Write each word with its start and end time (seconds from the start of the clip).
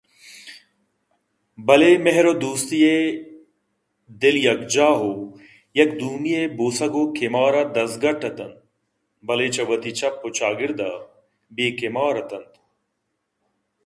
بلئے 1.65 1.93
مہر 2.05 2.25
ءُدوستی 2.31 2.77
ءِدل 2.93 4.35
یکجاہ 4.45 4.97
ءُیکے 5.09 5.83
دومی 5.99 6.33
ءِ 6.41 6.53
بوسگ 6.57 6.93
ءُکمار 7.01 7.53
ءَ 7.59 7.71
دزگٹّ 7.75 8.21
اِت 8.27 8.39
اَنت 8.43 8.53
بلئے 9.25 9.47
چہ 9.55 9.63
وتی 9.69 9.91
چپ 9.99 10.15
ءُچاگرد 10.27 10.79
ءَ 10.89 11.05
بے 11.55 11.65
کما 11.77 12.05
ر 12.13 12.15
نہ 12.15 12.19
اِت 12.21 12.29
اَنت 12.35 12.53